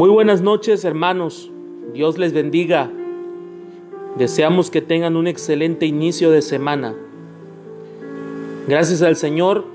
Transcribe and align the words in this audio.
Muy 0.00 0.08
buenas 0.08 0.40
noches 0.40 0.82
hermanos, 0.86 1.50
Dios 1.92 2.16
les 2.16 2.32
bendiga. 2.32 2.90
Deseamos 4.16 4.70
que 4.70 4.80
tengan 4.80 5.14
un 5.14 5.26
excelente 5.26 5.84
inicio 5.84 6.30
de 6.30 6.40
semana. 6.40 6.94
Gracias 8.66 9.02
al 9.02 9.16
Señor 9.16 9.66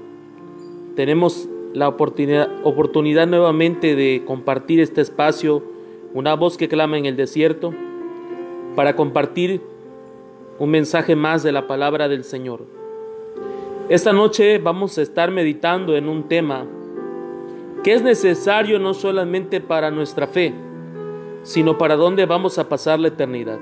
tenemos 0.96 1.48
la 1.74 1.88
oportunidad, 1.88 2.50
oportunidad 2.64 3.28
nuevamente 3.28 3.96
de 3.96 4.24
compartir 4.26 4.80
este 4.80 5.02
espacio, 5.02 5.62
una 6.16 6.34
voz 6.34 6.58
que 6.58 6.70
clama 6.70 6.98
en 6.98 7.06
el 7.06 7.16
desierto, 7.16 7.72
para 8.76 8.96
compartir 8.96 9.62
un 10.58 10.72
mensaje 10.72 11.16
más 11.16 11.44
de 11.44 11.52
la 11.52 11.68
palabra 11.68 12.08
del 12.08 12.24
Señor. 12.24 12.66
Esta 13.90 14.12
noche 14.12 14.58
vamos 14.58 14.98
a 14.98 15.04
estar 15.04 15.30
meditando 15.30 15.96
en 15.96 16.10
un 16.10 16.24
tema 16.24 16.66
que 17.86 17.94
es 17.94 18.02
necesario 18.02 18.80
no 18.80 18.96
solamente 18.96 19.62
para 19.62 19.92
nuestra 19.92 20.26
fe, 20.26 20.56
sino 21.44 21.78
para 21.78 21.96
dónde 21.96 22.26
vamos 22.26 22.58
a 22.58 22.68
pasar 22.68 23.00
la 23.00 23.10
eternidad. 23.10 23.60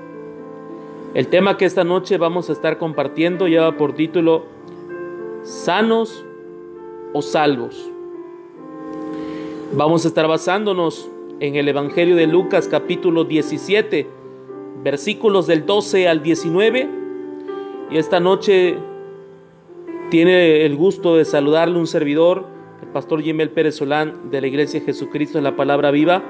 El 1.14 1.28
tema 1.28 1.58
que 1.58 1.66
esta 1.66 1.84
noche 1.84 2.18
vamos 2.18 2.50
a 2.50 2.54
estar 2.54 2.78
compartiendo 2.78 3.50
lleva 3.50 3.76
por 3.76 3.96
título 3.96 4.46
Sanos 5.44 6.24
o 7.12 7.22
Salvos. 7.22 7.92
Vamos 9.74 10.06
a 10.06 10.08
estar 10.08 10.26
basándonos 10.26 11.10
en 11.42 11.58
el 11.58 11.68
Evangelio 11.68 12.16
de 12.16 12.26
Lucas 12.26 12.70
capítulo 12.70 13.26
17, 13.26 14.08
versículos 14.86 15.48
del 15.48 15.66
12 15.66 16.08
al 16.08 16.24
19. 16.24 16.90
Y 17.92 17.98
esta 17.98 18.22
noche 18.22 18.78
tiene 20.10 20.66
el 20.66 20.78
gusto 20.78 21.18
de 21.18 21.26
saludarle 21.26 21.78
un 21.78 21.88
servidor, 21.88 22.53
pastor 22.94 23.22
Jimel 23.24 23.50
Pérez 23.50 23.76
Solán 23.76 24.30
de 24.30 24.40
la 24.40 24.48
Iglesia 24.48 24.80
Jesucristo 24.80 25.40
en 25.40 25.44
la 25.44 25.56
Palabra 25.56 25.90
Viva. 25.90 26.24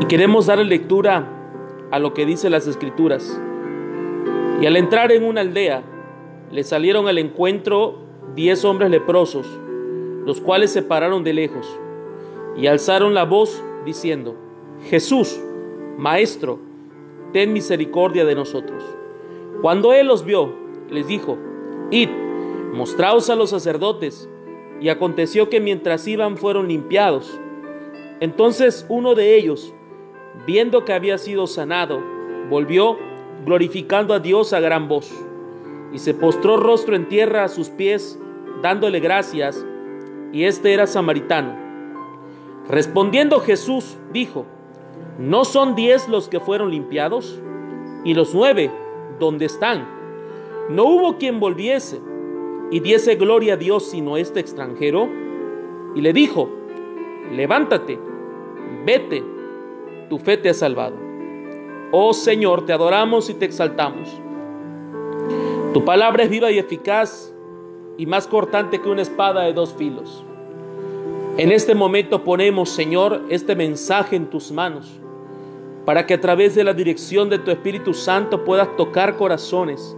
Y 0.00 0.06
queremos 0.06 0.46
darle 0.46 0.64
lectura 0.64 1.26
a 1.90 1.98
lo 2.00 2.12
que 2.12 2.26
dice 2.26 2.50
las 2.50 2.66
Escrituras. 2.66 3.40
Y 4.60 4.66
al 4.66 4.76
entrar 4.76 5.12
en 5.12 5.24
una 5.24 5.40
aldea, 5.40 5.84
le 6.50 6.64
salieron 6.64 7.06
al 7.06 7.18
encuentro 7.18 8.00
diez 8.34 8.64
hombres 8.64 8.90
leprosos, 8.90 9.46
los 10.26 10.40
cuales 10.40 10.72
se 10.72 10.82
pararon 10.82 11.22
de 11.22 11.32
lejos 11.32 11.78
y 12.56 12.66
alzaron 12.66 13.14
la 13.14 13.24
voz 13.24 13.62
diciendo, 13.84 14.34
Jesús, 14.90 15.40
Maestro, 15.96 16.58
ten 17.32 17.52
misericordia 17.52 18.24
de 18.24 18.34
nosotros. 18.34 18.82
Cuando 19.62 19.92
él 19.92 20.08
los 20.08 20.24
vio, 20.24 20.52
les 20.90 21.06
dijo, 21.06 21.38
Id, 21.90 22.08
mostraos 22.72 23.30
a 23.30 23.36
los 23.36 23.50
sacerdotes. 23.50 24.28
Y 24.80 24.88
aconteció 24.90 25.48
que 25.48 25.60
mientras 25.60 26.06
iban 26.06 26.36
fueron 26.36 26.68
limpiados. 26.68 27.40
Entonces 28.20 28.86
uno 28.88 29.14
de 29.14 29.36
ellos, 29.36 29.74
viendo 30.46 30.84
que 30.84 30.92
había 30.92 31.18
sido 31.18 31.46
sanado, 31.46 32.00
volvió 32.48 32.96
glorificando 33.44 34.14
a 34.14 34.20
Dios 34.20 34.52
a 34.52 34.60
gran 34.60 34.88
voz. 34.88 35.12
Y 35.92 35.98
se 35.98 36.14
postró 36.14 36.56
rostro 36.56 36.96
en 36.96 37.08
tierra 37.08 37.44
a 37.44 37.48
sus 37.48 37.70
pies, 37.70 38.18
dándole 38.62 39.00
gracias. 39.00 39.64
Y 40.32 40.44
este 40.44 40.74
era 40.74 40.86
samaritano. 40.86 41.56
Respondiendo 42.68 43.40
Jesús, 43.40 43.96
dijo, 44.12 44.44
¿no 45.18 45.44
son 45.44 45.74
diez 45.74 46.08
los 46.08 46.28
que 46.28 46.40
fueron 46.40 46.70
limpiados? 46.70 47.40
¿Y 48.04 48.14
los 48.14 48.34
nueve, 48.34 48.70
dónde 49.18 49.46
están? 49.46 49.88
No 50.68 50.84
hubo 50.84 51.16
quien 51.16 51.40
volviese 51.40 51.98
y 52.70 52.80
diese 52.80 53.16
gloria 53.16 53.54
a 53.54 53.56
Dios 53.56 53.90
sino 53.90 54.16
este 54.16 54.40
extranjero. 54.40 55.08
Y 55.94 56.00
le 56.00 56.12
dijo, 56.12 56.50
levántate, 57.32 57.98
vete, 58.84 59.24
tu 60.08 60.18
fe 60.18 60.36
te 60.36 60.50
ha 60.50 60.54
salvado. 60.54 60.96
Oh 61.90 62.12
Señor, 62.12 62.66
te 62.66 62.72
adoramos 62.72 63.30
y 63.30 63.34
te 63.34 63.46
exaltamos. 63.46 64.08
Tu 65.72 65.84
palabra 65.84 66.24
es 66.24 66.30
viva 66.30 66.50
y 66.50 66.58
eficaz 66.58 67.34
y 67.96 68.06
más 68.06 68.26
cortante 68.26 68.80
que 68.80 68.88
una 68.88 69.02
espada 69.02 69.42
de 69.42 69.52
dos 69.52 69.74
filos. 69.74 70.24
En 71.36 71.52
este 71.52 71.74
momento 71.74 72.24
ponemos, 72.24 72.70
Señor, 72.70 73.22
este 73.28 73.54
mensaje 73.54 74.16
en 74.16 74.28
tus 74.28 74.50
manos, 74.50 75.00
para 75.84 76.04
que 76.04 76.14
a 76.14 76.20
través 76.20 76.54
de 76.54 76.64
la 76.64 76.74
dirección 76.74 77.30
de 77.30 77.38
tu 77.38 77.50
Espíritu 77.50 77.94
Santo 77.94 78.44
puedas 78.44 78.74
tocar 78.76 79.16
corazones 79.16 79.96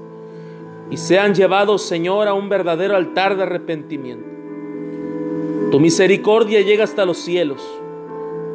y 0.90 0.96
sean 0.96 1.34
llevados, 1.34 1.82
Señor, 1.82 2.26
a 2.26 2.34
un 2.34 2.48
verdadero 2.48 2.96
altar 2.96 3.36
de 3.36 3.44
arrepentimiento. 3.44 4.28
Tu 5.70 5.78
misericordia 5.78 6.62
llega 6.62 6.82
hasta 6.82 7.06
los 7.06 7.18
cielos 7.18 7.62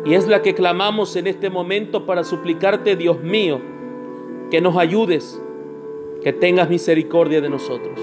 y 0.03 0.13
es 0.13 0.27
la 0.27 0.41
que 0.41 0.53
clamamos 0.53 1.15
en 1.15 1.27
este 1.27 1.49
momento 1.49 2.05
para 2.05 2.23
suplicarte, 2.23 2.97
Dios 2.97 3.21
mío, 3.21 3.61
que 4.51 4.59
nos 4.59 4.77
ayudes, 4.77 5.41
que 6.21 6.33
tengas 6.33 6.69
misericordia 6.69 7.39
de 7.39 7.49
nosotros. 7.49 7.99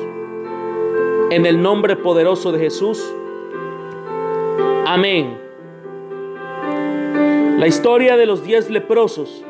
En 1.31 1.45
el 1.45 1.61
nombre 1.61 1.97
poderoso 1.97 2.53
de 2.53 2.59
Jesús. 2.59 3.15
Amén. 4.87 5.39
La 7.59 7.67
historia 7.67 8.17
de 8.17 8.27
los 8.27 8.45
diez 8.45 8.71
leprosos 8.71 9.45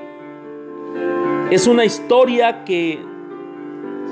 es 1.50 1.66
una 1.66 1.84
historia 1.84 2.64
que 2.64 3.11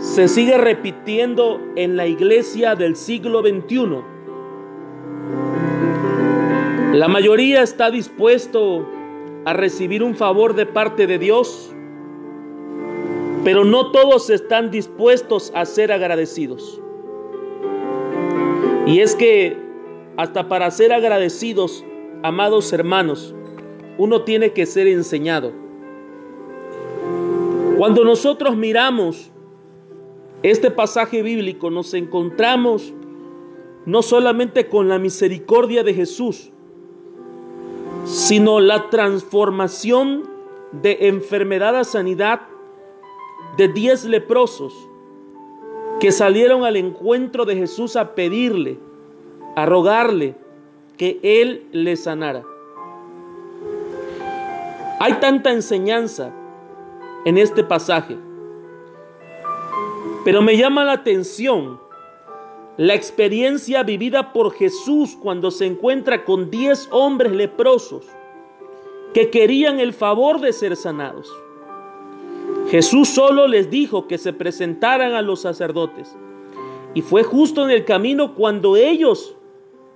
se 0.01 0.29
sigue 0.29 0.57
repitiendo 0.57 1.61
en 1.77 1.97
la 1.97 2.07
iglesia 2.07 2.75
del 2.75 2.97
siglo 2.97 3.43
XXI. 3.43 3.99
La 6.95 7.07
mayoría 7.07 7.63
está 7.63 7.91
dispuesto 7.91 8.89
a 9.45 9.53
recibir 9.53 10.03
un 10.03 10.15
favor 10.15 10.55
de 10.55 10.65
parte 10.65 11.07
de 11.07 11.19
Dios, 11.19 11.71
pero 13.45 13.65
no 13.65 13.91
todos 13.91 14.31
están 14.31 14.71
dispuestos 14.71 15.53
a 15.55 15.67
ser 15.67 15.93
agradecidos. 15.93 16.81
Y 18.87 19.01
es 19.01 19.15
que 19.15 19.59
hasta 20.17 20.49
para 20.49 20.71
ser 20.71 20.95
agradecidos, 20.95 21.85
amados 22.23 22.73
hermanos, 22.73 23.35
uno 23.99 24.23
tiene 24.23 24.53
que 24.53 24.65
ser 24.65 24.89
enseñado. 24.89 25.53
Cuando 27.77 28.03
nosotros 28.05 28.57
miramos 28.57 29.31
este 30.43 30.71
pasaje 30.71 31.23
bíblico 31.23 31.71
nos 31.71 31.93
encontramos 31.95 32.95
no 33.85 34.03
solamente 34.03 34.69
con 34.69 34.89
la 34.89 34.99
misericordia 34.99 35.83
de 35.83 35.95
Jesús, 35.95 36.51
sino 38.05 38.61
la 38.61 38.89
transformación 38.91 40.25
de 40.73 41.09
enfermedad 41.09 41.77
a 41.77 41.85
sanidad 41.85 42.43
de 43.57 43.69
diez 43.69 44.05
leprosos 44.05 44.75
que 45.99 46.13
salieron 46.13 46.65
al 46.65 46.77
encuentro 46.77 47.45
de 47.45 47.57
Jesús 47.57 47.97
a 47.97 48.15
pedirle, 48.15 48.79
a 49.57 49.67
rogarle 49.67 50.35
que 50.97 51.19
Él 51.23 51.67
les 51.73 52.05
sanara. 52.05 52.45
Hay 54.99 55.15
tanta 55.15 55.53
enseñanza 55.53 56.33
en 57.25 57.39
este 57.39 57.65
pasaje. 57.65 58.17
Pero 60.25 60.43
me 60.43 60.57
llama 60.57 60.85
la 60.85 60.93
atención 60.93 61.81
la 62.77 62.95
experiencia 62.95 63.83
vivida 63.83 64.33
por 64.33 64.53
Jesús 64.53 65.17
cuando 65.21 65.51
se 65.51 65.67
encuentra 65.67 66.25
con 66.25 66.51
diez 66.51 66.89
hombres 66.91 67.33
leprosos 67.33 68.07
que 69.13 69.31
querían 69.31 69.81
el 69.81 69.93
favor 69.93 70.41
de 70.41 70.53
ser 70.53 70.77
sanados. 70.77 71.31
Jesús 72.71 73.09
solo 73.09 73.49
les 73.49 73.71
dijo 73.71 74.07
que 74.07 74.17
se 74.17 74.33
presentaran 74.33 75.13
a 75.15 75.23
los 75.23 75.41
sacerdotes. 75.41 76.17
Y 76.95 77.03
fue 77.03 77.23
justo 77.23 77.65
en 77.65 77.71
el 77.71 77.85
camino 77.85 78.35
cuando 78.35 78.77
ellos, 78.77 79.37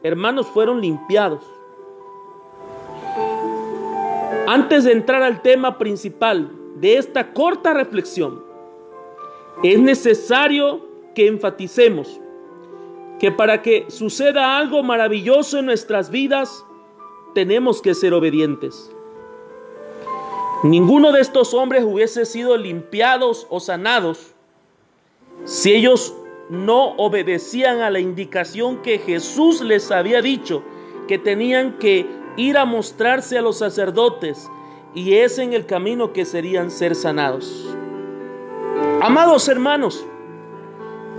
hermanos, 0.03 0.47
fueron 0.47 0.81
limpiados. 0.81 1.45
Antes 4.47 4.85
de 4.85 4.93
entrar 4.93 5.23
al 5.23 5.41
tema 5.43 5.79
principal 5.79 6.51
de 6.77 6.99
esta 6.99 7.33
corta 7.33 7.73
reflexión, 7.73 8.44
es 9.63 9.79
necesario 9.79 10.87
que 11.15 11.27
enfaticemos 11.27 12.21
que 13.19 13.31
para 13.31 13.63
que 13.63 13.87
suceda 13.89 14.59
algo 14.59 14.83
maravilloso 14.83 15.59
en 15.59 15.67
nuestras 15.67 16.11
vidas, 16.11 16.65
tenemos 17.35 17.81
que 17.81 17.95
ser 17.95 18.13
obedientes. 18.13 18.91
Ninguno 20.63 21.13
de 21.13 21.21
estos 21.21 21.55
hombres 21.55 21.85
hubiese 21.85 22.27
sido 22.27 22.57
limpiados 22.57 23.47
o 23.51 23.61
sanados 23.61 24.35
si 25.45 25.73
ellos 25.73 26.15
no 26.49 26.95
obedecían 26.97 27.81
a 27.81 27.91
la 27.91 28.01
indicación 28.01 28.83
que 28.83 28.99
Jesús 28.99 29.61
les 29.61 29.91
había 29.91 30.23
dicho, 30.23 30.63
que 31.09 31.19
tenían 31.19 31.79
que 31.79 32.07
ir 32.37 32.57
a 32.57 32.65
mostrarse 32.65 33.39
a 33.39 33.43
los 33.43 33.59
sacerdotes 33.59 34.51
y 34.95 35.15
es 35.15 35.39
en 35.39 35.53
el 35.53 35.67
camino 35.67 36.13
que 36.13 36.25
serían 36.25 36.71
ser 36.71 36.95
sanados. 36.95 37.77
Amados 39.07 39.51
hermanos, 39.51 40.07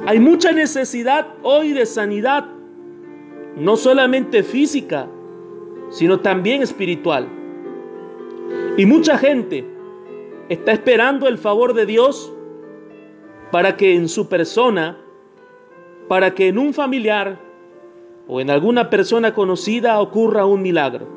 hay 0.07 0.19
mucha 0.19 0.51
necesidad 0.51 1.35
hoy 1.43 1.71
de 1.71 1.85
sanidad, 1.85 2.47
no 3.57 3.77
solamente 3.77 4.41
física, 4.41 5.07
sino 5.91 6.19
también 6.19 6.63
espiritual. 6.63 7.27
Y 8.75 8.87
mucha 8.87 9.19
gente 9.19 9.67
está 10.49 10.71
esperando 10.71 11.27
el 11.27 11.37
favor 11.37 11.75
de 11.75 11.85
Dios 11.85 12.33
para 13.51 13.77
que 13.77 13.93
en 13.93 14.09
su 14.09 14.29
persona, 14.29 14.97
para 16.07 16.33
que 16.33 16.47
en 16.47 16.57
un 16.57 16.73
familiar 16.73 17.39
o 18.27 18.41
en 18.41 18.49
alguna 18.49 18.89
persona 18.89 19.35
conocida 19.35 19.99
ocurra 19.99 20.47
un 20.47 20.63
milagro. 20.63 21.07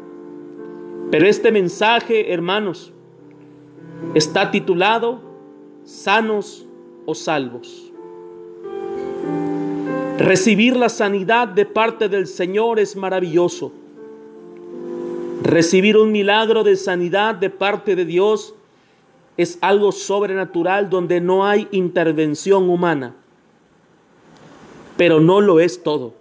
Pero 1.11 1.27
este 1.27 1.51
mensaje, 1.51 2.31
hermanos, 2.31 2.93
está 4.15 4.51
titulado 4.51 5.28
Sanos 5.89 6.67
o 7.07 7.15
Salvos. 7.15 7.91
Recibir 10.19 10.77
la 10.77 10.91
sanidad 10.91 11.49
de 11.49 11.65
parte 11.65 12.11
del 12.11 12.27
Señor 12.27 12.79
es 12.79 12.95
maravilloso. 12.95 13.73
Recibir 15.43 15.97
un 15.97 16.13
milagro 16.13 16.63
de 16.63 16.77
sanidad 16.77 17.37
de 17.37 17.49
parte 17.49 17.97
de 17.97 18.05
Dios 18.05 18.55
es 19.39 19.57
algo 19.63 19.91
sobrenatural 19.91 20.91
donde 20.91 21.23
no 21.23 21.47
hay 21.47 21.67
intervención 21.71 22.69
humana. 22.69 23.15
Pero 24.99 25.21
no 25.21 25.41
lo 25.41 25.59
es 25.59 25.83
todo. 25.83 26.13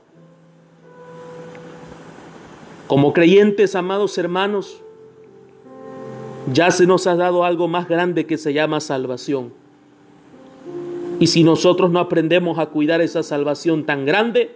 Como 2.88 3.12
creyentes, 3.12 3.76
amados 3.76 4.18
hermanos, 4.18 4.82
ya 6.52 6.72
se 6.72 6.88
nos 6.88 7.08
ha 7.08 7.16
dado 7.16 7.44
algo 7.44 7.68
más 7.68 7.88
grande 7.88 8.26
que 8.26 8.38
se 8.38 8.54
llama 8.54 8.80
salvación. 8.80 9.54
Y 11.20 11.28
si 11.28 11.44
nosotros 11.44 11.92
no 11.92 12.00
aprendemos 12.00 12.60
a 12.60 12.68
cuidar 12.68 13.02
esa 13.02 13.24
salvación 13.24 13.86
tan 13.86 14.06
grande, 14.06 14.56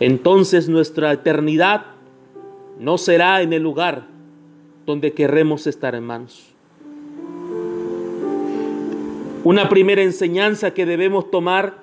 entonces 0.00 0.68
nuestra 0.68 1.12
eternidad 1.12 1.86
no 2.78 2.98
será 2.98 3.42
en 3.42 3.52
el 3.52 3.62
lugar 3.62 4.06
donde 4.86 5.12
querremos 5.12 5.66
estar, 5.66 5.94
hermanos. 5.94 6.46
Una 9.44 9.68
primera 9.68 10.02
enseñanza 10.02 10.72
que 10.72 10.84
debemos 10.84 11.30
tomar 11.30 11.82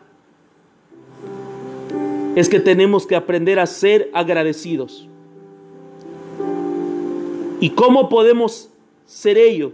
es 2.36 2.50
que 2.50 2.60
tenemos 2.60 3.08
que 3.08 3.16
aprender 3.16 3.60
a 3.60 3.66
ser 3.66 4.10
agradecidos. 4.14 5.08
¿Y 7.66 7.72
cómo 7.72 8.10
podemos 8.10 8.70
ser 9.08 9.40
ello? 9.40 9.72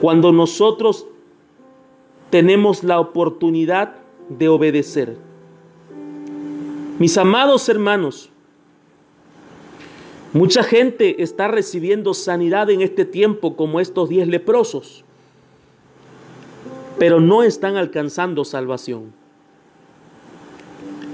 Cuando 0.00 0.32
nosotros 0.32 1.06
tenemos 2.30 2.82
la 2.82 2.98
oportunidad 2.98 3.96
de 4.30 4.48
obedecer. 4.48 5.18
Mis 6.98 7.18
amados 7.18 7.68
hermanos, 7.68 8.30
Mucha 10.32 10.62
gente 10.62 11.24
está 11.24 11.48
recibiendo 11.48 12.14
sanidad 12.14 12.70
en 12.70 12.80
este 12.80 13.04
tiempo 13.04 13.56
como 13.56 13.80
estos 13.80 14.08
diez 14.08 14.28
leprosos, 14.28 15.04
pero 16.98 17.20
no 17.20 17.42
están 17.42 17.76
alcanzando 17.76 18.44
salvación. 18.44 19.12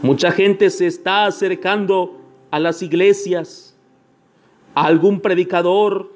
Mucha 0.03 0.31
gente 0.31 0.69
se 0.69 0.87
está 0.87 1.25
acercando 1.25 2.25
a 2.56 2.61
las 2.61 2.82
iglesias, 2.82 3.76
a 4.75 4.87
algún 4.87 5.20
predicador, 5.20 6.11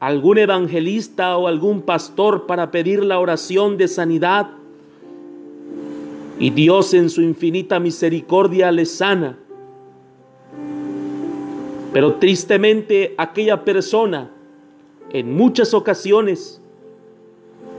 algún 0.00 0.38
evangelista 0.38 1.36
o 1.36 1.46
algún 1.46 1.82
pastor 1.82 2.46
para 2.46 2.72
pedir 2.72 3.04
la 3.04 3.20
oración 3.20 3.76
de 3.76 3.86
sanidad. 3.86 4.50
Y 6.40 6.50
Dios 6.50 6.92
en 6.92 7.08
su 7.08 7.22
infinita 7.22 7.78
misericordia 7.78 8.72
les 8.72 8.96
sana 8.96 9.38
pero 11.92 12.14
tristemente 12.14 13.14
aquella 13.18 13.64
persona 13.64 14.28
en 15.10 15.32
muchas 15.32 15.74
ocasiones 15.74 16.60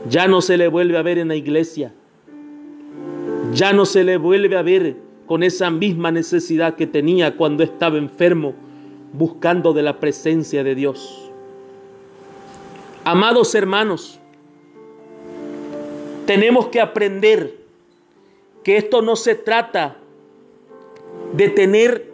ya 0.10 0.30
no 0.30 0.39
se 0.39 0.56
le 0.56 0.69
vuelve 0.69 0.98
a 0.98 1.01
ver 1.01 1.18
en 1.18 1.28
la 1.28 1.36
iglesia. 1.36 1.92
Ya 3.54 3.74
no 3.74 3.86
se 3.86 4.06
le 4.06 4.16
vuelve 4.16 4.56
a 4.56 4.62
ver 4.62 4.95
con 5.25 5.44
esa 5.44 5.69
misma 5.69 6.12
necesidad 6.12 6.75
que 6.75 6.88
tenía 6.88 7.36
cuando 7.36 7.63
estaba 7.63 7.98
enfermo 7.98 8.54
buscando 9.13 9.74
de 9.74 9.81
la 9.81 10.00
presencia 10.00 10.63
de 10.63 10.75
Dios. 10.75 11.31
Amados 13.04 13.54
hermanos, 13.56 14.19
tenemos 16.25 16.68
que 16.68 16.81
aprender 16.81 17.57
que 18.63 18.77
esto 18.77 19.01
no 19.01 19.16
se 19.16 19.36
trata 19.36 19.98
de 21.33 21.50
tener 21.50 22.12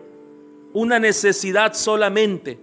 una 0.74 1.00
necesidad 1.00 1.74
solamente, 1.74 2.60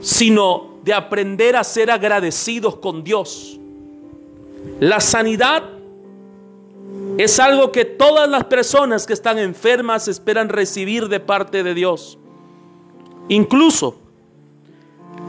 sino 0.00 0.78
de 0.84 0.92
aprender 0.92 1.56
a 1.56 1.64
ser 1.64 1.90
agradecidos 1.90 2.76
con 2.76 3.02
Dios. 3.04 3.58
La 4.80 5.00
sanidad 5.00 5.64
es 7.18 7.38
algo 7.38 7.72
que 7.72 7.84
todas 7.84 8.28
las 8.28 8.44
personas 8.44 9.06
que 9.06 9.12
están 9.12 9.38
enfermas 9.38 10.08
esperan 10.08 10.48
recibir 10.48 11.08
de 11.08 11.20
parte 11.20 11.62
de 11.62 11.74
Dios. 11.74 12.18
Incluso 13.28 13.96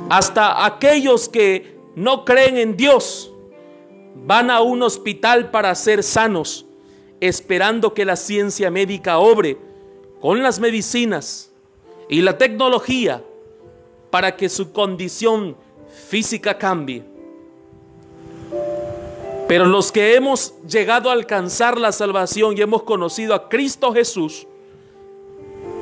hasta 0.10 0.66
aquellos 0.66 1.30
que 1.30 1.78
no 1.96 2.26
creen 2.26 2.58
en 2.58 2.78
Dios 2.78 3.32
van 4.16 4.50
a 4.50 4.62
un 4.62 4.82
hospital 4.82 5.52
para 5.52 5.74
ser 5.76 6.04
sanos, 6.04 6.66
esperando 7.20 7.94
que 7.94 8.06
la 8.06 8.16
ciencia 8.16 8.72
médica 8.72 9.20
obre 9.20 9.58
con 10.22 10.42
las 10.42 10.60
medicinas 10.60 11.52
y 12.10 12.22
la 12.22 12.38
tecnología 12.38 13.24
para 14.10 14.36
que 14.36 14.50
su 14.50 14.72
condición 14.72 15.58
física 16.10 16.58
cambie. 16.58 17.13
Pero 19.54 19.68
los 19.68 19.92
que 19.92 20.16
hemos 20.16 20.56
llegado 20.68 21.12
a 21.12 21.14
alcanzar 21.14 21.80
la 21.80 21.92
salvación 21.92 22.58
y 22.58 22.62
hemos 22.62 22.82
conocido 22.82 23.36
a 23.36 23.50
Cristo 23.50 23.94
Jesús, 23.94 24.48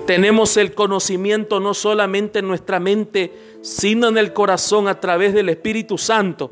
tenemos 0.06 0.58
el 0.58 0.76
conocimiento 0.76 1.62
no 1.62 1.74
solamente 1.74 2.40
en 2.40 2.50
nuestra 2.50 2.82
mente, 2.82 3.32
sino 3.62 4.10
en 4.10 4.18
el 4.18 4.34
corazón 4.34 4.90
a 4.90 5.00
través 5.00 5.34
del 5.34 5.48
Espíritu 5.48 5.98
Santo, 5.98 6.52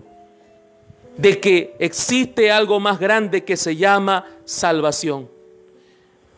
de 1.17 1.41
que 1.41 1.75
existe 1.79 2.53
algo 2.53 2.79
más 2.79 3.01
grande 3.01 3.43
que 3.43 3.57
se 3.57 3.75
llama 3.75 4.25
salvación. 4.45 5.27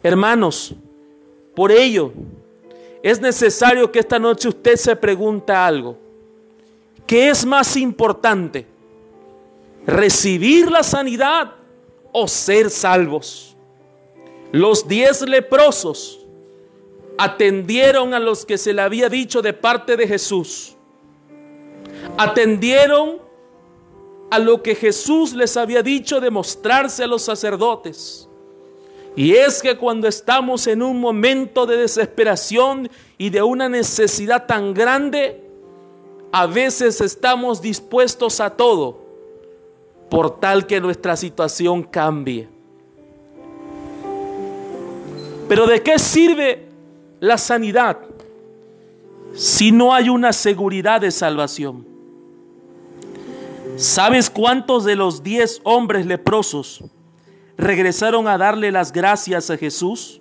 Hermanos, 0.01 0.73
por 1.53 1.71
ello, 1.71 2.11
es 3.03 3.21
necesario 3.21 3.91
que 3.91 3.99
esta 3.99 4.17
noche 4.17 4.47
usted 4.49 4.77
se 4.77 4.95
pregunte 4.95 5.53
algo. 5.53 5.95
¿Qué 7.05 7.29
es 7.29 7.45
más 7.45 7.77
importante? 7.77 8.65
¿Recibir 9.85 10.69
la 10.69 10.83
sanidad 10.83 11.55
o 12.11 12.27
ser 12.27 12.69
salvos? 12.69 13.55
Los 14.51 14.87
diez 14.87 15.21
leprosos 15.21 16.25
atendieron 17.17 18.13
a 18.13 18.19
los 18.19 18.45
que 18.45 18.57
se 18.57 18.73
le 18.73 18.81
había 18.81 19.09
dicho 19.09 19.41
de 19.41 19.53
parte 19.53 19.97
de 19.97 20.07
Jesús. 20.07 20.75
Atendieron 22.17 23.21
a 24.29 24.39
lo 24.39 24.61
que 24.61 24.75
Jesús 24.75 25.33
les 25.33 25.57
había 25.57 25.81
dicho 25.81 26.19
de 26.19 26.29
mostrarse 26.29 27.03
a 27.03 27.07
los 27.07 27.23
sacerdotes. 27.23 28.29
Y 29.15 29.33
es 29.33 29.61
que 29.61 29.77
cuando 29.77 30.07
estamos 30.07 30.67
en 30.67 30.81
un 30.81 30.99
momento 30.99 31.65
de 31.65 31.77
desesperación 31.77 32.89
y 33.17 33.29
de 33.29 33.41
una 33.41 33.67
necesidad 33.67 34.45
tan 34.45 34.73
grande, 34.73 35.43
a 36.31 36.45
veces 36.45 37.01
estamos 37.01 37.61
dispuestos 37.61 38.39
a 38.39 38.51
todo 38.51 39.00
por 40.11 40.41
tal 40.41 40.67
que 40.67 40.81
nuestra 40.81 41.15
situación 41.15 41.83
cambie. 41.83 42.49
Pero 45.47 45.65
¿de 45.65 45.81
qué 45.81 45.97
sirve 45.97 46.67
la 47.21 47.37
sanidad 47.37 47.97
si 49.33 49.71
no 49.71 49.93
hay 49.93 50.09
una 50.09 50.33
seguridad 50.33 50.99
de 50.99 51.11
salvación? 51.11 51.87
¿Sabes 53.77 54.29
cuántos 54.29 54.83
de 54.83 54.97
los 54.97 55.23
diez 55.23 55.61
hombres 55.63 56.05
leprosos 56.05 56.83
regresaron 57.57 58.27
a 58.27 58.37
darle 58.37 58.69
las 58.69 58.91
gracias 58.91 59.49
a 59.49 59.55
Jesús? 59.55 60.19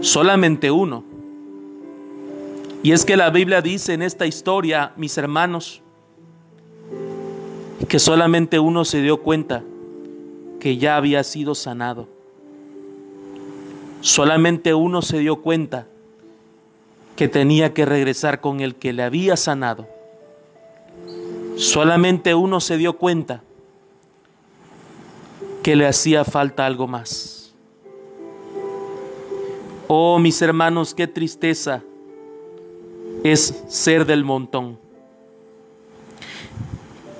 Solamente 0.00 0.70
uno. 0.70 1.04
Y 2.82 2.92
es 2.92 3.04
que 3.04 3.18
la 3.18 3.28
Biblia 3.28 3.60
dice 3.60 3.92
en 3.92 4.00
esta 4.00 4.24
historia, 4.24 4.94
mis 4.96 5.18
hermanos, 5.18 5.83
que 7.88 7.98
solamente 7.98 8.58
uno 8.58 8.84
se 8.84 9.02
dio 9.02 9.22
cuenta 9.22 9.62
que 10.60 10.78
ya 10.78 10.96
había 10.96 11.22
sido 11.24 11.54
sanado. 11.54 12.08
Solamente 14.00 14.74
uno 14.74 15.02
se 15.02 15.18
dio 15.18 15.42
cuenta 15.42 15.86
que 17.16 17.28
tenía 17.28 17.74
que 17.74 17.84
regresar 17.84 18.40
con 18.40 18.60
el 18.60 18.74
que 18.74 18.92
le 18.92 19.02
había 19.02 19.36
sanado. 19.36 19.86
Solamente 21.56 22.34
uno 22.34 22.60
se 22.60 22.76
dio 22.76 22.98
cuenta 22.98 23.42
que 25.62 25.76
le 25.76 25.86
hacía 25.86 26.24
falta 26.24 26.66
algo 26.66 26.86
más. 26.86 27.54
Oh, 29.86 30.18
mis 30.18 30.40
hermanos, 30.42 30.94
qué 30.94 31.06
tristeza 31.06 31.82
es 33.22 33.64
ser 33.68 34.04
del 34.06 34.24
montón. 34.24 34.83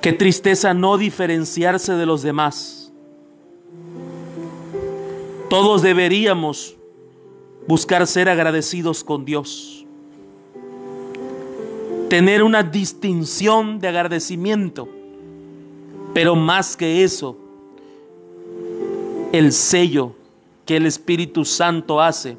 Qué 0.05 0.13
tristeza 0.13 0.71
no 0.75 0.99
diferenciarse 0.99 1.93
de 1.93 2.05
los 2.05 2.21
demás. 2.21 2.93
Todos 5.49 5.81
deberíamos 5.81 6.75
buscar 7.67 8.05
ser 8.05 8.29
agradecidos 8.29 9.03
con 9.03 9.25
Dios. 9.25 9.83
Tener 12.07 12.43
una 12.43 12.61
distinción 12.61 13.79
de 13.79 13.87
agradecimiento. 13.87 14.87
Pero 16.13 16.35
más 16.35 16.77
que 16.77 17.03
eso, 17.03 17.35
el 19.31 19.51
sello 19.53 20.11
que 20.67 20.77
el 20.77 20.85
Espíritu 20.85 21.45
Santo 21.45 21.99
hace 21.99 22.37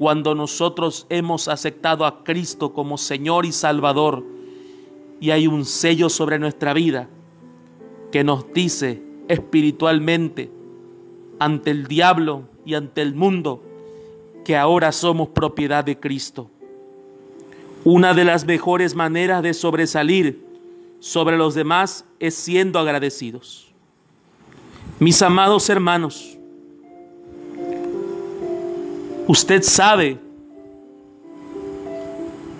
cuando 0.00 0.34
nosotros 0.34 1.06
hemos 1.08 1.46
aceptado 1.46 2.04
a 2.04 2.24
Cristo 2.24 2.72
como 2.72 2.98
Señor 2.98 3.46
y 3.46 3.52
Salvador 3.52 4.33
y 5.24 5.30
hay 5.30 5.46
un 5.46 5.64
sello 5.64 6.10
sobre 6.10 6.38
nuestra 6.38 6.74
vida 6.74 7.08
que 8.12 8.22
nos 8.22 8.52
dice 8.52 9.00
espiritualmente 9.26 10.50
ante 11.38 11.70
el 11.70 11.86
diablo 11.86 12.42
y 12.66 12.74
ante 12.74 13.00
el 13.00 13.14
mundo 13.14 13.62
que 14.44 14.54
ahora 14.54 14.92
somos 14.92 15.30
propiedad 15.30 15.82
de 15.82 15.98
Cristo. 15.98 16.50
Una 17.84 18.12
de 18.12 18.26
las 18.26 18.44
mejores 18.44 18.94
maneras 18.94 19.42
de 19.42 19.54
sobresalir 19.54 20.44
sobre 21.00 21.38
los 21.38 21.54
demás 21.54 22.04
es 22.20 22.34
siendo 22.34 22.78
agradecidos. 22.78 23.72
Mis 24.98 25.22
amados 25.22 25.70
hermanos, 25.70 26.36
usted 29.26 29.62
sabe 29.62 30.18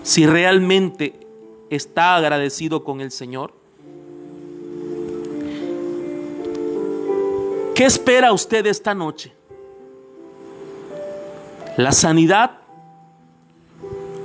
si 0.02 0.24
realmente 0.24 1.23
está 1.70 2.16
agradecido 2.16 2.84
con 2.84 3.00
el 3.00 3.10
Señor. 3.10 3.52
¿Qué 7.74 7.84
espera 7.84 8.32
usted 8.32 8.66
esta 8.66 8.94
noche? 8.94 9.32
¿La 11.76 11.90
sanidad 11.90 12.58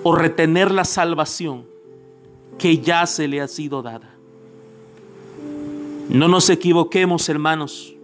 o 0.04 0.16
retener 0.16 0.72
la 0.72 0.86
salvación 0.86 1.66
que 2.60 2.78
ya 2.78 3.08
se 3.08 3.28
le 3.28 3.42
ha 3.42 3.48
sido 3.48 3.82
dada? 3.82 4.10
No 6.10 6.28
nos 6.28 6.50
equivoquemos, 6.50 7.28
hermanos, 7.30 7.96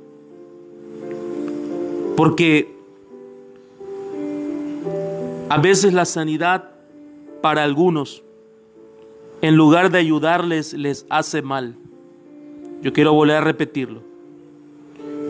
porque 2.17 2.75
a 5.49 5.57
veces 5.57 5.93
la 5.93 6.05
sanidad 6.05 6.71
para 7.41 7.63
algunos, 7.63 8.23
en 9.45 9.55
lugar 9.55 9.91
de 9.91 9.99
ayudarles, 9.99 10.73
les 10.73 11.05
hace 11.07 11.43
mal. 11.43 11.75
Yo 12.81 12.93
quiero 12.93 13.13
volver 13.13 13.35
a 13.35 13.41
repetirlo. 13.41 14.01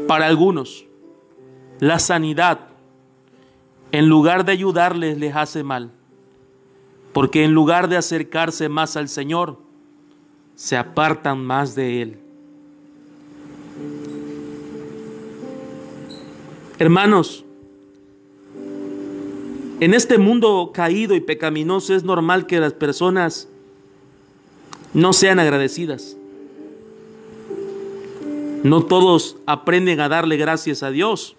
Para 0.07 0.25
algunos, 0.25 0.85
la 1.81 1.99
sanidad, 1.99 2.61
en 3.91 4.07
lugar 4.07 4.45
de 4.45 4.53
ayudarles, 4.53 5.17
les 5.17 5.35
hace 5.35 5.63
mal. 5.63 5.91
Porque 7.11 7.43
en 7.43 7.53
lugar 7.53 7.89
de 7.89 7.97
acercarse 7.97 8.69
más 8.69 8.95
al 8.95 9.09
Señor, 9.09 9.59
se 10.55 10.77
apartan 10.77 11.43
más 11.43 11.75
de 11.75 12.01
Él. 12.01 12.19
Hermanos, 16.79 17.43
en 19.81 19.93
este 19.93 20.17
mundo 20.17 20.71
caído 20.73 21.15
y 21.15 21.19
pecaminoso 21.19 21.93
es 21.93 22.05
normal 22.05 22.47
que 22.47 22.61
las 22.61 22.71
personas 22.71 23.49
no 24.95 25.11
sean 25.11 25.39
agradecidas. 25.39 26.15
No 28.63 28.85
todos 28.85 29.35
aprenden 29.45 29.99
a 29.99 30.07
darle 30.07 30.37
gracias 30.37 30.83
a 30.83 30.89
Dios. 30.89 31.35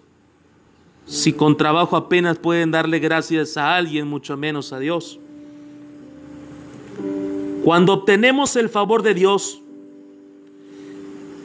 Si 1.07 1.33
con 1.33 1.57
trabajo 1.57 1.97
apenas 1.97 2.37
pueden 2.37 2.69
darle 2.69 2.99
gracias 2.99 3.57
a 3.57 3.75
alguien, 3.75 4.07
mucho 4.07 4.37
menos 4.37 4.73
a 4.73 4.79
Dios. 4.79 5.19
Cuando 7.63 7.93
obtenemos 7.93 8.55
el 8.55 8.69
favor 8.69 9.01
de 9.01 9.15
Dios, 9.15 9.63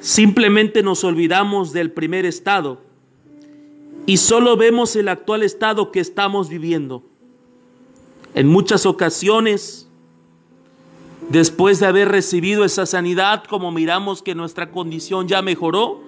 simplemente 0.03 0.83
nos 0.83 1.05
olvidamos 1.05 1.73
del 1.73 1.93
primer 1.93 2.27
estado 2.27 2.79
y 4.05 4.19
solo 4.19 4.59
vemos 4.59 4.95
el 4.97 5.09
actual 5.09 5.43
estado 5.43 5.91
que 5.91 6.01
estamos 6.01 6.51
viviendo. 6.51 7.03
En 8.35 8.49
muchas 8.49 8.85
ocasiones, 8.85 9.89
después 11.33 11.81
de 11.81 11.87
haber 11.87 12.09
recibido 12.09 12.63
esa 12.63 12.85
sanidad, 12.85 13.45
como 13.45 13.73
miramos 13.73 14.23
que 14.23 14.35
nuestra 14.35 14.71
condición 14.71 15.29
ya 15.29 15.41
mejoró, 15.41 16.03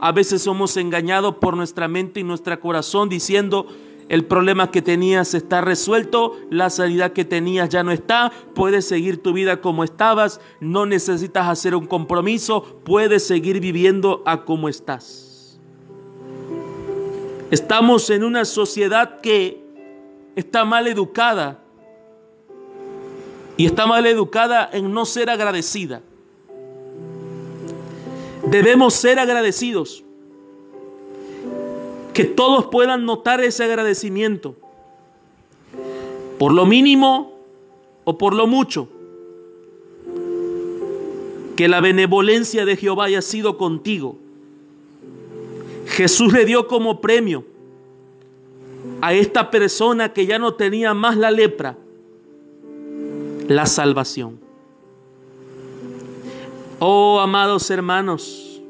a 0.00 0.12
veces 0.12 0.40
somos 0.40 0.78
engañados 0.78 1.34
por 1.36 1.58
nuestra 1.58 1.88
mente 1.88 2.20
y 2.20 2.24
nuestro 2.24 2.58
corazón 2.58 3.10
diciendo, 3.10 3.66
el 4.08 4.24
problema 4.24 4.70
que 4.70 4.80
tenías 4.80 5.34
está 5.34 5.60
resuelto, 5.60 6.38
la 6.48 6.70
sanidad 6.70 7.12
que 7.12 7.26
tenías 7.26 7.68
ya 7.68 7.82
no 7.82 7.92
está, 7.92 8.32
puedes 8.54 8.86
seguir 8.86 9.22
tu 9.22 9.34
vida 9.34 9.60
como 9.60 9.84
estabas, 9.84 10.40
no 10.58 10.86
necesitas 10.86 11.46
hacer 11.46 11.74
un 11.74 11.86
compromiso, 11.86 12.80
puedes 12.82 13.26
seguir 13.26 13.60
viviendo 13.60 14.22
a 14.24 14.46
como 14.46 14.70
estás. 14.70 15.60
Estamos 17.50 18.08
en 18.08 18.24
una 18.24 18.46
sociedad 18.46 19.20
que 19.20 19.62
está 20.34 20.64
mal 20.64 20.86
educada 20.86 21.62
y 23.60 23.66
está 23.66 23.86
mal 23.86 24.06
educada 24.06 24.70
en 24.72 24.90
no 24.90 25.04
ser 25.04 25.28
agradecida. 25.28 26.00
Debemos 28.46 28.94
ser 28.94 29.18
agradecidos. 29.18 30.02
Que 32.14 32.24
todos 32.24 32.68
puedan 32.68 33.04
notar 33.04 33.42
ese 33.42 33.64
agradecimiento. 33.64 34.56
Por 36.38 36.52
lo 36.52 36.64
mínimo 36.64 37.34
o 38.04 38.16
por 38.16 38.32
lo 38.32 38.46
mucho. 38.46 38.88
Que 41.54 41.68
la 41.68 41.82
benevolencia 41.82 42.64
de 42.64 42.78
Jehová 42.78 43.04
haya 43.04 43.20
sido 43.20 43.58
contigo 43.58 44.16
Jesús 45.86 46.32
le 46.32 46.46
dio 46.46 46.66
como 46.66 47.02
premio 47.02 47.44
a 49.02 49.12
esta 49.12 49.50
persona 49.50 50.14
que 50.14 50.24
ya 50.24 50.38
no 50.38 50.54
tenía 50.54 50.94
más 50.94 51.18
la 51.18 51.30
lepra, 51.30 51.76
la 53.50 53.66
salvación. 53.66 54.38
Oh, 56.78 57.18
amados 57.18 57.68
hermanos, 57.68 58.62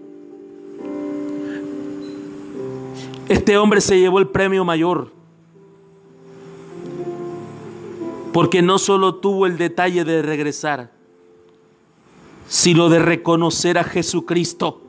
este 3.28 3.58
hombre 3.58 3.82
se 3.82 4.00
llevó 4.00 4.20
el 4.20 4.28
premio 4.28 4.64
mayor, 4.64 5.12
porque 8.32 8.62
no 8.62 8.78
solo 8.78 9.16
tuvo 9.16 9.44
el 9.44 9.58
detalle 9.58 10.02
de 10.06 10.22
regresar, 10.22 10.90
sino 12.48 12.88
de 12.88 13.00
reconocer 13.00 13.76
a 13.76 13.84
Jesucristo 13.84 14.80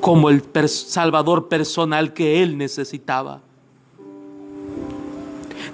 como 0.00 0.30
el 0.30 0.44
Salvador 0.68 1.48
personal 1.48 2.12
que 2.14 2.40
Él 2.44 2.56
necesitaba. 2.56 3.40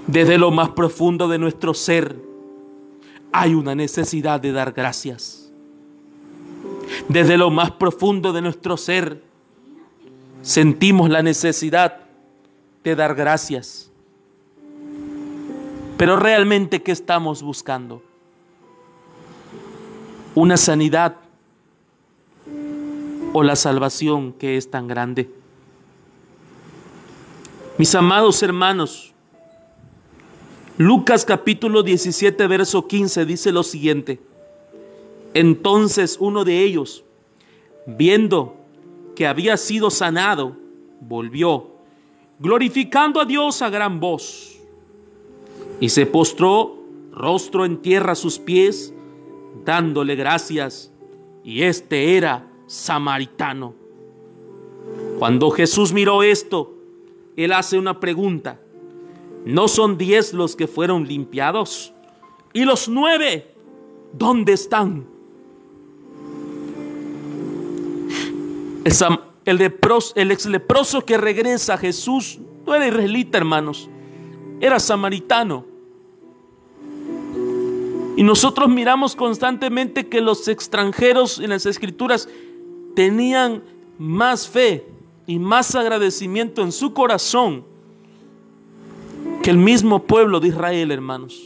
Desde 0.07 0.39
lo 0.39 0.51
más 0.51 0.71
profundo 0.71 1.29
de 1.29 1.37
nuestro 1.37 1.75
ser 1.75 2.28
hay 3.33 3.55
una 3.55 3.75
necesidad 3.75 4.41
de 4.41 4.53
dar 4.53 4.73
gracias. 4.73 5.51
Desde 7.09 7.37
lo 7.37 7.51
más 7.51 7.71
profundo 7.73 8.33
de 8.33 8.43
nuestro 8.43 8.77
ser 8.77 9.23
sentimos 10.43 11.11
la 11.11 11.23
necesidad 11.23 12.01
de 12.85 12.97
dar 12.97 13.15
gracias. 13.15 13.91
Pero 15.97 16.17
realmente, 16.17 16.83
¿qué 16.83 16.93
estamos 16.93 17.43
buscando? 17.43 18.03
Una 20.35 20.57
sanidad 20.57 21.17
o 23.33 23.43
la 23.43 23.57
salvación 23.57 24.33
que 24.33 24.57
es 24.57 24.71
tan 24.71 24.87
grande. 24.87 25.31
Mis 27.77 27.95
amados 27.95 28.43
hermanos, 28.43 29.13
Lucas 30.79 31.25
capítulo 31.25 31.83
17, 31.83 32.47
verso 32.47 32.87
15 32.87 33.27
dice 33.27 33.51
lo 33.51 33.65
siguiente. 33.65 34.21
Entonces 35.35 36.17
uno 36.21 36.45
de 36.45 36.63
ellos, 36.63 37.05
viendo 37.85 38.55
que 39.17 39.27
había 39.27 39.57
sido 39.57 39.91
sanado, 39.91 40.57
volvió, 41.01 41.73
glorificando 42.39 43.21
a 43.21 43.25
Dios 43.25 43.61
a 43.61 43.71
gran 43.71 43.99
voz, 43.99 44.61
y 45.81 45.89
se 45.89 46.07
postró 46.07 46.77
rostro 47.13 47.65
en 47.65 47.79
tierra 47.83 48.13
a 48.13 48.17
sus 48.17 48.39
pies, 48.39 48.95
dándole 49.65 50.15
gracias. 50.15 50.93
Y 51.43 51.63
este 51.63 52.17
era 52.17 52.49
samaritano. 52.69 53.75
Cuando 55.19 55.51
Jesús 55.51 55.93
miró 55.93 56.23
esto 56.23 56.79
él 57.39 57.53
hace 57.53 57.79
una 57.79 58.01
pregunta. 58.01 58.61
¿No 59.45 59.69
son 59.69 59.97
diez 59.97 60.33
los 60.33 60.57
que 60.57 60.67
fueron 60.67 61.07
limpiados? 61.07 61.93
¿Y 62.53 62.65
los 62.65 62.89
nueve? 62.89 63.55
¿Dónde 64.13 64.53
están? 64.53 65.07
El, 69.45 69.57
leproso, 69.57 70.13
el 70.17 70.31
ex 70.31 70.47
leproso 70.47 71.05
que 71.05 71.19
regresa 71.19 71.75
a 71.75 71.79
Jesús 71.79 72.39
no 72.67 72.75
era 72.75 72.87
israelita, 72.87 73.39
hermanos, 73.39 73.89
era 74.61 74.81
samaritano. 74.81 75.67
Y 78.17 78.23
nosotros 78.23 78.69
miramos 78.69 79.15
constantemente 79.15 80.09
que 80.09 80.21
los 80.21 80.49
extranjeros 80.49 81.39
en 81.39 81.51
las 81.51 81.67
escrituras 81.67 82.29
tenían 82.97 83.63
más 83.99 84.49
fe 84.49 84.87
y 85.27 85.39
más 85.39 85.75
agradecimiento 85.75 86.63
en 86.63 86.73
su 86.73 86.93
corazón 86.93 87.65
que 89.49 89.53
el 89.53 89.57
mismo 89.57 90.03
pueblo 90.03 90.41
de 90.41 90.49
Israel, 90.49 90.91
hermanos. 90.91 91.43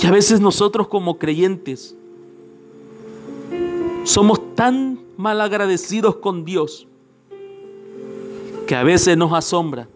Y 0.00 0.06
a 0.06 0.12
veces 0.12 0.38
nosotros 0.38 0.86
como 0.86 1.18
creyentes 1.18 1.96
somos 4.04 4.54
tan 4.54 5.00
mal 5.16 5.40
agradecidos 5.40 6.14
con 6.18 6.44
Dios 6.44 6.86
que 8.68 8.76
a 8.76 8.84
veces 8.84 9.16
nos 9.16 9.32
asombra 9.32 9.88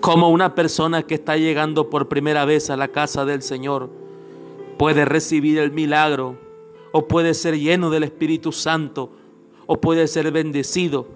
como 0.00 0.30
una 0.30 0.54
persona 0.54 1.02
que 1.02 1.16
está 1.16 1.36
llegando 1.36 1.90
por 1.90 2.06
primera 2.06 2.44
vez 2.44 2.70
a 2.70 2.76
la 2.76 2.86
casa 2.86 3.24
del 3.24 3.42
Señor 3.42 3.90
puede 4.78 5.04
recibir 5.04 5.58
el 5.58 5.72
milagro 5.72 6.38
o 6.92 7.08
puede 7.08 7.34
ser 7.34 7.58
lleno 7.58 7.90
del 7.90 8.04
Espíritu 8.04 8.52
Santo 8.52 9.10
o 9.66 9.80
puede 9.80 10.06
ser 10.06 10.30
bendecido 10.30 11.08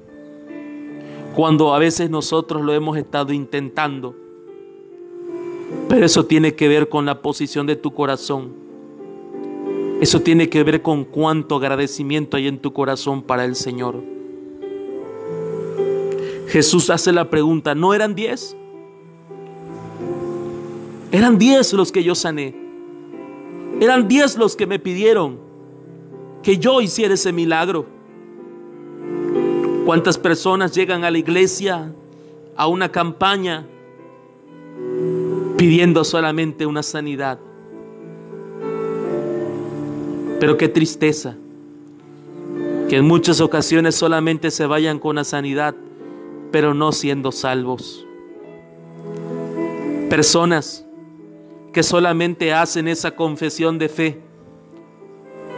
cuando 1.36 1.74
a 1.74 1.78
veces 1.78 2.08
nosotros 2.08 2.64
lo 2.64 2.72
hemos 2.72 2.96
estado 2.96 3.30
intentando. 3.30 4.16
Pero 5.86 6.06
eso 6.06 6.24
tiene 6.24 6.54
que 6.54 6.66
ver 6.66 6.88
con 6.88 7.04
la 7.04 7.20
posición 7.20 7.66
de 7.66 7.76
tu 7.76 7.92
corazón. 7.92 8.54
Eso 10.00 10.22
tiene 10.22 10.48
que 10.48 10.64
ver 10.64 10.80
con 10.80 11.04
cuánto 11.04 11.56
agradecimiento 11.56 12.38
hay 12.38 12.48
en 12.48 12.58
tu 12.58 12.72
corazón 12.72 13.22
para 13.22 13.44
el 13.44 13.54
Señor. 13.54 14.02
Jesús 16.48 16.88
hace 16.88 17.12
la 17.12 17.28
pregunta, 17.28 17.74
¿no 17.74 17.92
eran 17.92 18.14
diez? 18.14 18.56
Eran 21.12 21.36
diez 21.36 21.74
los 21.74 21.92
que 21.92 22.02
yo 22.02 22.14
sané. 22.14 22.54
Eran 23.78 24.08
diez 24.08 24.38
los 24.38 24.56
que 24.56 24.66
me 24.66 24.78
pidieron 24.78 25.38
que 26.42 26.56
yo 26.56 26.80
hiciera 26.80 27.12
ese 27.12 27.30
milagro. 27.30 27.95
¿Cuántas 29.86 30.18
personas 30.18 30.72
llegan 30.72 31.04
a 31.04 31.12
la 31.12 31.18
iglesia, 31.18 31.92
a 32.56 32.66
una 32.66 32.90
campaña, 32.90 33.64
pidiendo 35.56 36.02
solamente 36.02 36.66
una 36.66 36.82
sanidad? 36.82 37.38
Pero 40.40 40.56
qué 40.56 40.68
tristeza 40.68 41.36
que 42.88 42.96
en 42.96 43.04
muchas 43.04 43.40
ocasiones 43.40 43.94
solamente 43.94 44.50
se 44.50 44.66
vayan 44.66 44.98
con 44.98 45.14
la 45.14 45.22
sanidad, 45.24 45.76
pero 46.50 46.74
no 46.74 46.90
siendo 46.90 47.30
salvos. 47.30 48.04
Personas 50.10 50.84
que 51.72 51.84
solamente 51.84 52.52
hacen 52.52 52.88
esa 52.88 53.14
confesión 53.14 53.78
de 53.78 53.88
fe 53.88 54.25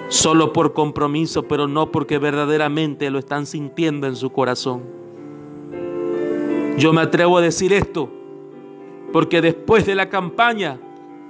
solo 0.09 0.53
por 0.53 0.73
compromiso, 0.73 1.45
pero 1.45 1.69
no 1.69 1.93
porque 1.93 2.19
verdaderamente 2.19 3.11
lo 3.11 3.19
están 3.19 3.47
sintiendo 3.47 4.07
en 4.07 4.17
su 4.17 4.31
corazón. 4.31 4.83
Yo 6.79 6.93
me 6.93 7.03
atrevo 7.03 7.39
a 7.39 7.43
decir 7.43 7.73
esto 7.73 8.11
porque 9.13 9.41
después 9.41 9.87
de 9.87 9.95
la 9.95 10.09
campaña, 10.09 10.79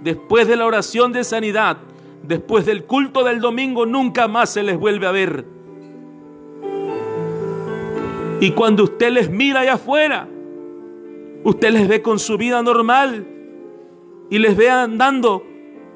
después 0.02 0.46
de 0.46 0.56
la 0.56 0.66
oración 0.66 1.12
de 1.12 1.24
sanidad, 1.24 1.78
después 2.22 2.66
del 2.66 2.84
culto 2.84 3.24
del 3.24 3.40
domingo, 3.40 3.86
nunca 3.86 4.28
más 4.28 4.50
se 4.50 4.62
les 4.62 4.78
vuelve 4.78 5.06
a 5.06 5.12
ver. 5.12 5.44
Y 8.40 8.52
cuando 8.52 8.84
usted 8.84 9.10
les 9.10 9.30
mira 9.30 9.60
allá 9.60 9.74
afuera, 9.74 10.28
usted 11.44 11.70
les 11.70 11.88
ve 11.88 12.02
con 12.02 12.18
su 12.18 12.36
vida 12.36 12.62
normal 12.62 13.26
y 14.30 14.38
les 14.38 14.56
ve 14.56 14.70
andando 14.70 15.44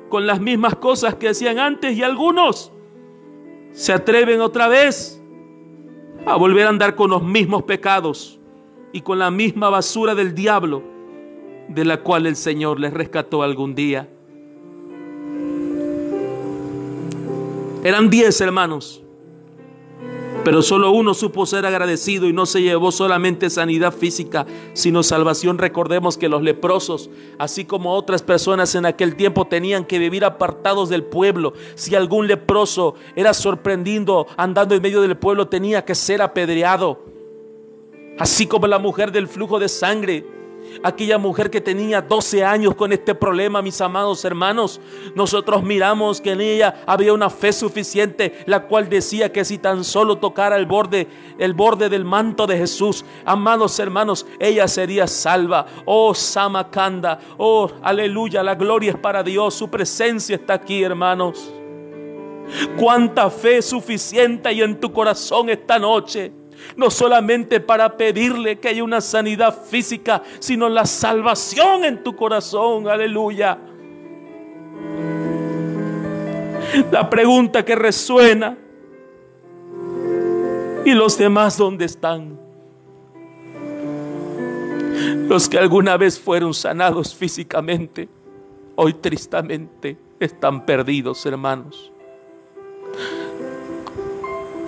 con 0.08 0.26
las 0.26 0.40
mismas 0.40 0.76
cosas 0.76 1.14
que 1.16 1.28
hacían 1.28 1.58
antes 1.58 1.96
y 1.96 2.02
algunos 2.02 2.71
se 3.72 3.92
atreven 3.92 4.40
otra 4.40 4.68
vez 4.68 5.22
a 6.26 6.36
volver 6.36 6.66
a 6.66 6.70
andar 6.70 6.94
con 6.94 7.10
los 7.10 7.22
mismos 7.22 7.64
pecados 7.64 8.38
y 8.92 9.00
con 9.00 9.18
la 9.18 9.30
misma 9.30 9.70
basura 9.70 10.14
del 10.14 10.34
diablo 10.34 10.82
de 11.68 11.84
la 11.84 12.02
cual 12.02 12.26
el 12.26 12.36
Señor 12.36 12.78
les 12.78 12.92
rescató 12.92 13.42
algún 13.42 13.74
día. 13.74 14.08
Eran 17.82 18.10
diez 18.10 18.40
hermanos. 18.40 19.01
Pero 20.44 20.60
solo 20.60 20.90
uno 20.90 21.14
supo 21.14 21.46
ser 21.46 21.64
agradecido 21.66 22.26
y 22.26 22.32
no 22.32 22.46
se 22.46 22.62
llevó 22.62 22.90
solamente 22.90 23.48
sanidad 23.48 23.92
física, 23.94 24.44
sino 24.72 25.04
salvación. 25.04 25.56
Recordemos 25.56 26.18
que 26.18 26.28
los 26.28 26.42
leprosos, 26.42 27.10
así 27.38 27.64
como 27.64 27.94
otras 27.94 28.22
personas 28.22 28.74
en 28.74 28.84
aquel 28.84 29.14
tiempo, 29.14 29.46
tenían 29.46 29.84
que 29.84 30.00
vivir 30.00 30.24
apartados 30.24 30.88
del 30.88 31.04
pueblo. 31.04 31.52
Si 31.76 31.94
algún 31.94 32.26
leproso 32.26 32.96
era 33.14 33.34
sorprendido 33.34 34.26
andando 34.36 34.74
en 34.74 34.82
medio 34.82 35.00
del 35.00 35.16
pueblo, 35.16 35.46
tenía 35.46 35.84
que 35.84 35.94
ser 35.94 36.20
apedreado. 36.20 37.04
Así 38.18 38.46
como 38.46 38.66
la 38.66 38.80
mujer 38.80 39.12
del 39.12 39.28
flujo 39.28 39.60
de 39.60 39.68
sangre 39.68 40.26
aquella 40.82 41.18
mujer 41.18 41.50
que 41.50 41.60
tenía 41.60 42.00
12 42.00 42.44
años 42.44 42.74
con 42.74 42.92
este 42.92 43.14
problema, 43.14 43.62
mis 43.62 43.80
amados 43.80 44.24
hermanos, 44.24 44.80
nosotros 45.14 45.62
miramos 45.62 46.20
que 46.20 46.32
en 46.32 46.40
ella 46.40 46.82
había 46.86 47.12
una 47.12 47.30
fe 47.30 47.52
suficiente, 47.52 48.42
la 48.46 48.66
cual 48.66 48.88
decía 48.88 49.32
que 49.32 49.44
si 49.44 49.58
tan 49.58 49.84
solo 49.84 50.18
tocara 50.18 50.56
el 50.56 50.66
borde, 50.66 51.08
el 51.38 51.54
borde 51.54 51.88
del 51.88 52.04
manto 52.04 52.46
de 52.46 52.58
Jesús, 52.58 53.04
amados 53.24 53.78
hermanos, 53.78 54.26
ella 54.38 54.68
sería 54.68 55.06
salva. 55.06 55.66
Oh, 55.84 56.14
Samakanda, 56.14 57.18
oh, 57.38 57.70
aleluya, 57.82 58.42
la 58.42 58.54
gloria 58.54 58.92
es 58.92 58.98
para 58.98 59.22
Dios, 59.22 59.54
su 59.54 59.68
presencia 59.68 60.36
está 60.36 60.54
aquí, 60.54 60.82
hermanos. 60.82 61.52
Cuánta 62.76 63.30
fe 63.30 63.62
suficiente 63.62 64.48
hay 64.48 64.62
en 64.62 64.78
tu 64.78 64.92
corazón 64.92 65.48
esta 65.48 65.78
noche 65.78 66.41
no 66.76 66.90
solamente 66.90 67.60
para 67.60 67.96
pedirle 67.96 68.58
que 68.58 68.68
haya 68.68 68.84
una 68.84 69.00
sanidad 69.00 69.56
física, 69.64 70.22
sino 70.38 70.68
la 70.68 70.86
salvación 70.86 71.84
en 71.84 72.02
tu 72.02 72.14
corazón. 72.16 72.88
Aleluya. 72.88 73.58
La 76.90 77.08
pregunta 77.08 77.64
que 77.64 77.74
resuena. 77.74 78.58
¿Y 80.84 80.92
los 80.92 81.16
demás 81.16 81.56
dónde 81.58 81.84
están? 81.84 82.40
Los 85.28 85.48
que 85.48 85.58
alguna 85.58 85.96
vez 85.96 86.18
fueron 86.18 86.52
sanados 86.52 87.14
físicamente, 87.14 88.08
hoy 88.74 88.94
tristemente 88.94 89.96
están 90.18 90.66
perdidos, 90.66 91.24
hermanos 91.24 91.92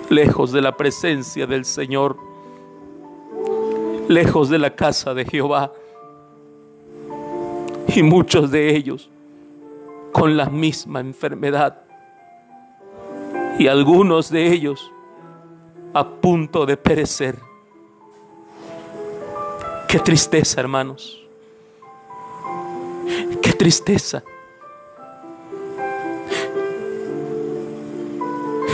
lejos 0.09 0.51
de 0.51 0.61
la 0.61 0.75
presencia 0.75 1.45
del 1.47 1.65
Señor, 1.65 2.17
lejos 4.07 4.49
de 4.49 4.59
la 4.59 4.75
casa 4.75 5.13
de 5.13 5.25
Jehová. 5.25 5.71
Y 7.87 8.03
muchos 8.03 8.51
de 8.51 8.75
ellos 8.75 9.09
con 10.11 10.35
la 10.35 10.47
misma 10.47 10.99
enfermedad. 10.99 11.81
Y 13.57 13.67
algunos 13.67 14.29
de 14.29 14.51
ellos 14.51 14.91
a 15.93 16.07
punto 16.07 16.65
de 16.65 16.75
perecer. 16.75 17.37
Qué 19.87 19.99
tristeza, 19.99 20.59
hermanos. 20.59 21.21
Qué 23.41 23.53
tristeza. 23.53 24.23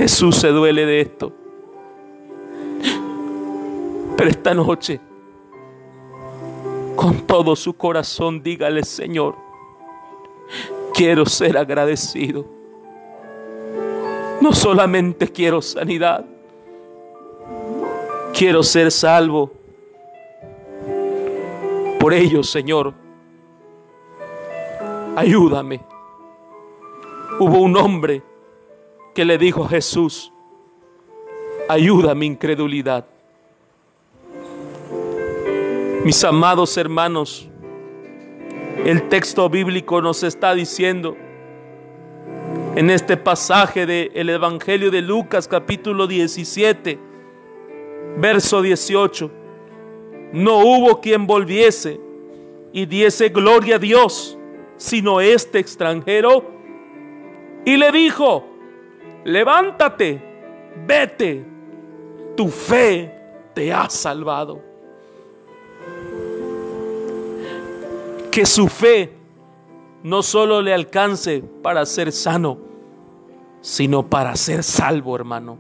Jesús 0.01 0.37
se 0.37 0.47
duele 0.47 0.87
de 0.87 1.01
esto. 1.01 1.31
Pero 4.17 4.29
esta 4.31 4.51
noche, 4.55 4.99
con 6.95 7.27
todo 7.27 7.55
su 7.55 7.73
corazón, 7.75 8.41
dígale, 8.41 8.83
Señor, 8.83 9.35
quiero 10.95 11.27
ser 11.27 11.55
agradecido. 11.55 12.47
No 14.41 14.53
solamente 14.53 15.27
quiero 15.27 15.61
sanidad, 15.61 16.25
quiero 18.33 18.63
ser 18.63 18.91
salvo. 18.91 19.51
Por 21.99 22.11
ello, 22.15 22.41
Señor, 22.41 22.95
ayúdame. 25.15 25.79
Hubo 27.39 27.59
un 27.59 27.77
hombre 27.77 28.30
que 29.13 29.25
le 29.25 29.37
dijo 29.37 29.67
Jesús, 29.67 30.31
ayuda 31.67 32.15
mi 32.15 32.25
incredulidad. 32.25 33.05
Mis 36.03 36.23
amados 36.23 36.77
hermanos, 36.77 37.49
el 38.85 39.07
texto 39.09 39.49
bíblico 39.49 40.01
nos 40.01 40.23
está 40.23 40.55
diciendo 40.55 41.15
en 42.75 42.89
este 42.89 43.17
pasaje 43.17 43.85
del 43.85 44.29
Evangelio 44.29 44.89
de 44.89 45.01
Lucas 45.01 45.47
capítulo 45.47 46.07
17, 46.07 46.97
verso 48.17 48.61
18, 48.61 49.31
no 50.33 50.59
hubo 50.59 51.01
quien 51.01 51.27
volviese 51.27 51.99
y 52.71 52.85
diese 52.85 53.29
gloria 53.29 53.75
a 53.75 53.79
Dios, 53.79 54.37
sino 54.77 55.19
este 55.19 55.59
extranjero, 55.59 56.49
y 57.65 57.77
le 57.77 57.91
dijo, 57.91 58.50
levántate, 59.23 60.21
vete, 60.85 61.45
tu 62.35 62.47
fe 62.47 63.13
te 63.53 63.71
ha 63.71 63.89
salvado. 63.89 64.71
que 68.31 68.45
su 68.45 68.69
fe 68.69 69.11
no 70.03 70.23
solo 70.23 70.61
le 70.61 70.73
alcance 70.73 71.43
para 71.61 71.85
ser 71.85 72.11
sano, 72.11 72.57
sino 73.59 74.09
para 74.09 74.35
ser 74.35 74.63
salvo, 74.63 75.15
hermano. 75.15 75.57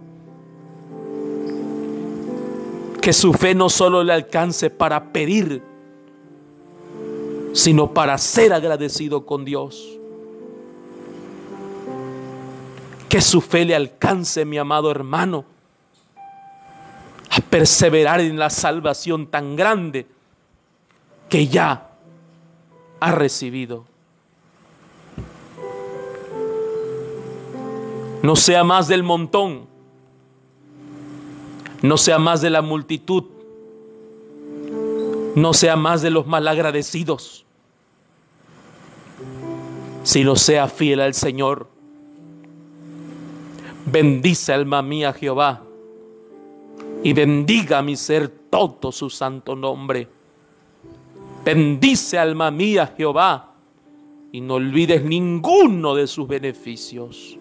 Que 3.01 3.13
su 3.13 3.33
fe 3.33 3.53
no 3.53 3.69
solo 3.69 4.03
le 4.03 4.13
alcance 4.13 4.69
para 4.69 5.11
pedir, 5.11 5.61
sino 7.51 7.93
para 7.93 8.17
ser 8.17 8.53
agradecido 8.53 9.25
con 9.25 9.43
Dios. 9.43 9.99
Que 13.11 13.19
su 13.19 13.41
fe 13.41 13.65
le 13.65 13.75
alcance, 13.75 14.45
mi 14.45 14.57
amado 14.57 14.89
hermano, 14.89 15.43
a 17.29 17.41
perseverar 17.41 18.21
en 18.21 18.39
la 18.39 18.49
salvación 18.49 19.27
tan 19.27 19.57
grande 19.57 20.07
que 21.27 21.45
ya 21.49 21.89
ha 23.01 23.11
recibido. 23.11 23.83
No 28.23 28.37
sea 28.37 28.63
más 28.63 28.87
del 28.87 29.03
montón, 29.03 29.67
no 31.81 31.97
sea 31.97 32.17
más 32.17 32.39
de 32.39 32.49
la 32.49 32.61
multitud, 32.61 33.25
no 35.35 35.53
sea 35.53 35.75
más 35.75 36.01
de 36.01 36.11
los 36.11 36.27
malagradecidos, 36.27 37.45
sino 40.03 40.37
sea 40.37 40.69
fiel 40.69 41.01
al 41.01 41.13
Señor. 41.13 41.70
Bendice 43.91 44.53
alma 44.53 44.81
mía 44.81 45.11
Jehová 45.11 45.63
y 47.03 47.11
bendiga 47.11 47.81
mi 47.81 47.97
ser 47.97 48.29
todo 48.29 48.91
su 48.91 49.09
santo 49.09 49.55
nombre. 49.55 50.07
Bendice 51.43 52.17
alma 52.17 52.51
mía 52.51 52.93
Jehová 52.95 53.53
y 54.31 54.39
no 54.39 54.55
olvides 54.55 55.03
ninguno 55.03 55.93
de 55.93 56.07
sus 56.07 56.25
beneficios. 56.25 57.37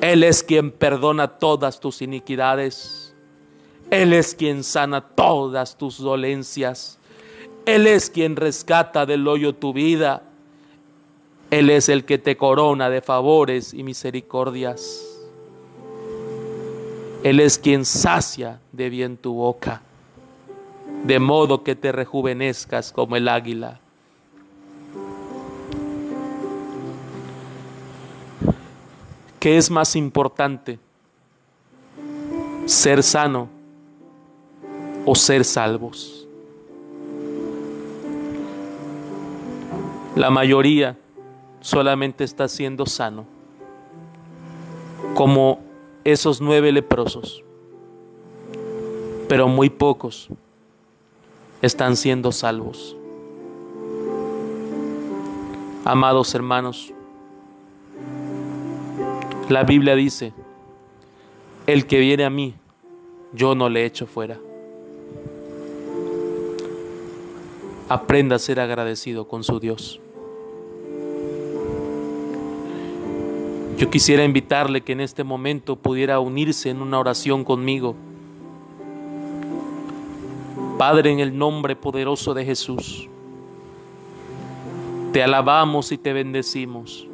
Él 0.00 0.24
es 0.24 0.42
quien 0.42 0.72
perdona 0.72 1.28
todas 1.28 1.78
tus 1.78 2.02
iniquidades. 2.02 3.14
Él 3.90 4.12
es 4.12 4.34
quien 4.34 4.64
sana 4.64 5.00
todas 5.00 5.78
tus 5.78 5.98
dolencias. 5.98 6.98
Él 7.66 7.86
es 7.86 8.10
quien 8.10 8.34
rescata 8.34 9.06
del 9.06 9.28
hoyo 9.28 9.54
tu 9.54 9.72
vida. 9.72 10.22
Él 11.50 11.70
es 11.70 11.88
el 11.88 12.04
que 12.04 12.18
te 12.18 12.36
corona 12.36 12.90
de 12.90 13.00
favores 13.00 13.72
y 13.72 13.82
misericordias. 13.82 15.02
Él 17.22 17.40
es 17.40 17.58
quien 17.58 17.84
sacia 17.84 18.60
de 18.72 18.90
bien 18.90 19.16
tu 19.16 19.34
boca 19.34 19.82
de 21.04 21.18
modo 21.20 21.62
que 21.62 21.76
te 21.76 21.92
rejuvenezcas 21.92 22.92
como 22.92 23.16
el 23.16 23.28
águila. 23.28 23.78
¿Qué 29.38 29.56
es 29.56 29.70
más 29.70 29.94
importante? 29.94 30.78
¿Ser 32.64 33.02
sano 33.02 33.48
o 35.04 35.14
ser 35.14 35.44
salvos? 35.44 36.26
La 40.16 40.30
mayoría 40.30 40.96
solamente 41.66 42.22
está 42.22 42.46
siendo 42.46 42.86
sano, 42.86 43.26
como 45.16 45.58
esos 46.04 46.40
nueve 46.40 46.70
leprosos, 46.70 47.42
pero 49.26 49.48
muy 49.48 49.68
pocos 49.68 50.28
están 51.62 51.96
siendo 51.96 52.30
salvos. 52.30 52.96
Amados 55.84 56.36
hermanos, 56.36 56.94
la 59.48 59.64
Biblia 59.64 59.96
dice, 59.96 60.32
el 61.66 61.88
que 61.88 61.98
viene 61.98 62.24
a 62.24 62.30
mí, 62.30 62.54
yo 63.32 63.56
no 63.56 63.68
le 63.68 63.84
echo 63.84 64.06
fuera. 64.06 64.38
Aprenda 67.88 68.36
a 68.36 68.38
ser 68.38 68.60
agradecido 68.60 69.26
con 69.26 69.42
su 69.42 69.58
Dios. 69.58 70.00
Yo 73.76 73.90
quisiera 73.90 74.24
invitarle 74.24 74.80
que 74.82 74.92
en 74.92 75.00
este 75.00 75.22
momento 75.24 75.76
pudiera 75.76 76.18
unirse 76.20 76.70
en 76.70 76.80
una 76.80 76.98
oración 76.98 77.44
conmigo 77.44 77.94
Padre, 80.76 81.10
en 81.10 81.20
el 81.20 81.36
nombre 81.36 81.74
poderoso 81.74 82.34
de 82.34 82.44
Jesús, 82.44 83.08
te 85.12 85.22
alabamos 85.22 85.90
y 85.90 85.96
te 85.96 86.12
bendecimos. 86.12 87.06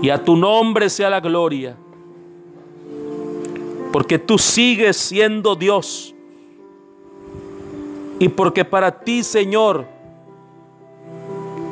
Y 0.00 0.08
a 0.08 0.24
tu 0.24 0.34
nombre 0.34 0.88
sea 0.88 1.10
la 1.10 1.20
gloria, 1.20 1.76
porque 3.92 4.18
tú 4.18 4.38
sigues 4.38 4.96
siendo 4.96 5.56
Dios. 5.56 6.14
Y 8.18 8.28
porque 8.28 8.64
para 8.64 9.00
ti, 9.00 9.22
Señor, 9.22 9.86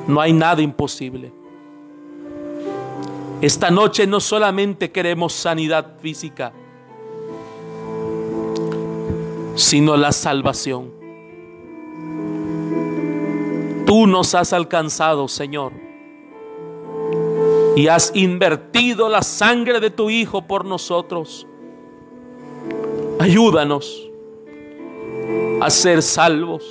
no 0.06 0.20
hay 0.20 0.32
nada 0.34 0.60
imposible. 0.60 1.32
Esta 3.40 3.70
noche 3.70 4.04
no 4.06 4.18
solamente 4.18 4.90
queremos 4.90 5.32
sanidad 5.32 5.98
física, 6.00 6.52
sino 9.54 9.96
la 9.96 10.10
salvación. 10.10 10.90
Tú 13.86 14.08
nos 14.08 14.34
has 14.34 14.52
alcanzado, 14.52 15.28
Señor, 15.28 15.72
y 17.76 17.86
has 17.86 18.10
invertido 18.16 19.08
la 19.08 19.22
sangre 19.22 19.78
de 19.78 19.90
tu 19.90 20.10
Hijo 20.10 20.42
por 20.42 20.64
nosotros. 20.64 21.46
Ayúdanos 23.20 24.10
a 25.60 25.70
ser 25.70 26.02
salvos, 26.02 26.64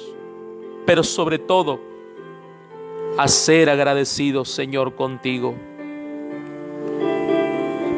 pero 0.86 1.02
sobre 1.02 1.40
todo 1.40 1.80
a 3.18 3.28
ser 3.30 3.70
agradecidos, 3.70 4.50
Señor, 4.50 4.96
contigo. 4.96 5.56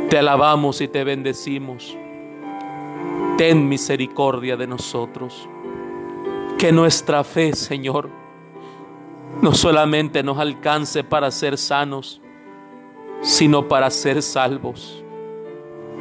Te 0.09 0.17
alabamos 0.17 0.81
y 0.81 0.87
te 0.87 1.03
bendecimos 1.03 1.97
ten 3.39 3.69
misericordia 3.69 4.57
de 4.57 4.67
nosotros. 4.67 5.47
Que 6.57 6.73
nuestra 6.73 7.23
fe, 7.23 7.55
Señor, 7.55 8.09
no 9.41 9.53
solamente 9.53 10.21
nos 10.23 10.37
alcance 10.39 11.05
para 11.05 11.31
ser 11.31 11.57
sanos, 11.57 12.19
sino 13.21 13.65
para 13.65 13.89
ser 13.91 14.21
salvos. 14.21 15.05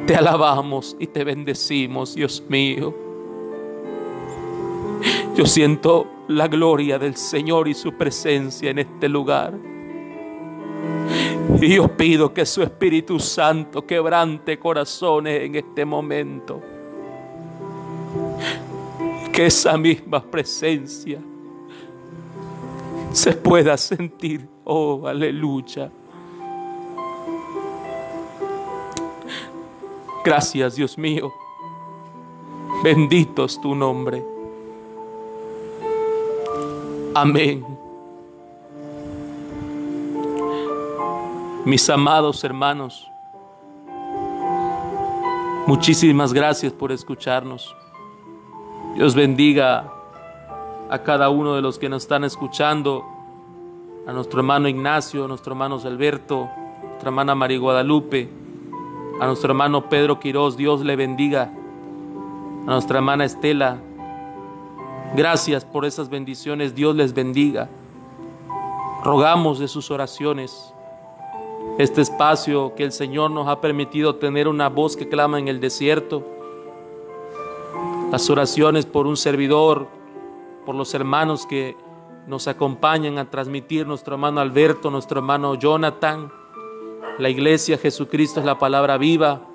Te 0.05 0.17
alabamos 0.17 0.97
y 0.99 1.07
te 1.07 1.23
bendecimos, 1.23 2.13
Dios 2.13 2.43
mío. 2.49 2.93
Yo 5.33 5.45
siento 5.45 6.07
la 6.27 6.49
gloria 6.49 6.99
del 6.99 7.15
Señor 7.15 7.69
y 7.69 7.73
su 7.73 7.93
presencia 7.93 8.69
en 8.69 8.79
este 8.79 9.07
lugar. 9.07 9.53
Y 11.61 11.75
yo 11.75 11.87
pido 11.97 12.33
que 12.33 12.45
su 12.45 12.61
Espíritu 12.63 13.19
Santo 13.19 13.85
quebrante 13.85 14.57
corazones 14.59 15.43
en 15.43 15.55
este 15.55 15.83
momento 15.83 16.61
que 19.33 19.45
esa 19.45 19.77
misma 19.77 20.21
presencia 20.21 21.21
se 23.11 23.33
pueda 23.33 23.77
sentir. 23.77 24.47
Oh, 24.63 25.07
aleluya. 25.07 25.91
Gracias, 30.23 30.75
Dios 30.75 30.97
mío. 30.97 31.31
Bendito 32.83 33.45
es 33.45 33.59
tu 33.59 33.73
nombre. 33.73 34.23
Amén. 37.15 37.68
Mis 41.69 41.87
amados 41.87 42.43
hermanos, 42.43 43.11
muchísimas 45.67 46.33
gracias 46.33 46.73
por 46.73 46.91
escucharnos. 46.91 47.75
Dios 48.95 49.13
bendiga 49.13 49.87
a 50.89 50.97
cada 51.03 51.29
uno 51.29 51.53
de 51.53 51.61
los 51.61 51.77
que 51.77 51.87
nos 51.87 52.01
están 52.01 52.23
escuchando, 52.23 53.05
a 54.07 54.13
nuestro 54.13 54.39
hermano 54.39 54.67
Ignacio, 54.67 55.25
a 55.25 55.27
nuestro 55.27 55.53
hermano 55.53 55.79
Alberto, 55.85 56.49
a 56.55 56.85
nuestra 56.87 57.09
hermana 57.09 57.35
María 57.35 57.59
Guadalupe, 57.59 58.27
a 59.21 59.27
nuestro 59.27 59.51
hermano 59.51 59.89
Pedro 59.89 60.19
Quirós, 60.19 60.57
Dios 60.57 60.81
le 60.81 60.95
bendiga, 60.95 61.51
a 62.65 62.71
nuestra 62.71 62.97
hermana 62.97 63.25
Estela, 63.25 63.77
gracias 65.15 65.65
por 65.65 65.85
esas 65.85 66.09
bendiciones, 66.09 66.73
Dios 66.73 66.95
les 66.95 67.13
bendiga. 67.13 67.69
Rogamos 69.03 69.59
de 69.59 69.67
sus 69.67 69.91
oraciones 69.91 70.73
este 71.79 72.01
espacio 72.01 72.75
que 72.75 72.83
el 72.83 72.91
Señor 72.91 73.31
nos 73.31 73.47
ha 73.47 73.61
permitido 73.61 74.15
tener 74.15 74.49
una 74.49 74.67
voz 74.67 74.97
que 74.97 75.07
clama 75.07 75.39
en 75.39 75.47
el 75.47 75.61
desierto, 75.61 76.25
las 78.11 78.29
oraciones 78.29 78.85
por 78.85 79.07
un 79.07 79.15
servidor, 79.15 79.87
por 80.65 80.75
los 80.75 80.93
hermanos 80.93 81.45
que 81.45 81.77
nos 82.27 82.49
acompañan 82.49 83.17
a 83.17 83.29
transmitir, 83.29 83.87
nuestro 83.87 84.15
hermano 84.15 84.41
Alberto, 84.41 84.91
nuestro 84.91 85.19
hermano 85.21 85.55
Jonathan. 85.55 86.29
La 87.17 87.29
iglesia 87.29 87.77
Jesucristo 87.77 88.41
es 88.41 88.45
la 88.45 88.59
palabra 88.59 88.97
viva. 88.97 89.47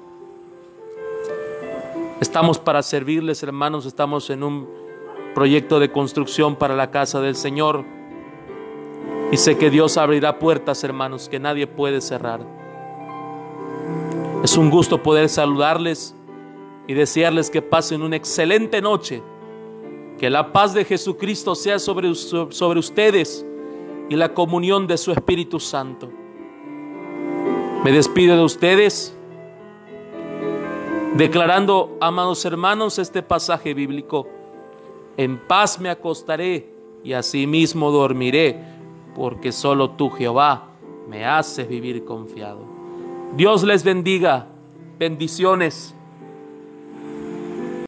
Estamos 2.23 2.59
para 2.59 2.83
servirles, 2.83 3.43
hermanos, 3.43 3.85
estamos 3.85 4.31
en 4.31 4.45
un 4.45 4.67
proyecto 5.35 5.79
de 5.79 5.93
construcción 5.93 6.57
para 6.57 6.75
la 6.75 6.91
casa 6.91 7.21
del 7.21 7.37
Señor. 7.37 7.85
Y 9.35 9.37
sé 9.37 9.59
que 9.59 9.69
Dios 9.69 9.97
abrirá 9.97 10.39
puertas, 10.39 10.85
hermanos, 10.85 11.29
que 11.29 11.41
nadie 11.41 11.67
puede 11.67 12.01
cerrar. 12.01 12.47
Es 14.45 14.57
un 14.57 14.71
gusto 14.71 15.03
poder 15.03 15.29
saludarles 15.29 16.15
y 16.87 16.95
desearles 16.95 17.51
que 17.51 17.61
pasen 17.61 18.03
una 18.03 18.15
excelente 18.15 18.81
noche 18.81 19.25
que 20.21 20.31
la 20.31 20.53
paz 20.53 20.73
de 20.73 20.85
Jesucristo 20.85 21.57
sea 21.57 21.81
sobre, 21.81 22.15
sobre 22.15 22.79
ustedes 22.79 23.45
y 24.09 24.15
la 24.15 24.33
comunión 24.33 24.87
de 24.87 24.97
su 24.97 25.11
Espíritu 25.11 25.59
Santo. 25.59 26.13
Me 27.83 27.91
despido 27.91 28.37
de 28.37 28.45
ustedes 28.45 29.17
declarando, 31.17 31.99
amados 32.01 32.45
hermanos, 32.45 33.01
este 33.01 33.21
pasaje 33.21 33.75
bíblico. 33.75 34.29
En 35.17 35.39
paz 35.39 35.81
me 35.81 35.89
acostaré 35.89 36.73
y 37.03 37.15
asimismo 37.15 37.91
dormiré, 37.91 38.74
porque 39.15 39.53
solo 39.53 39.91
tú, 39.91 40.11
Jehová, 40.11 40.69
me 41.09 41.25
haces 41.25 41.69
vivir 41.69 42.05
confiado. 42.05 42.61
Dios 43.37 43.63
les 43.63 43.85
bendiga. 43.85 44.47
Bendiciones. 44.99 45.95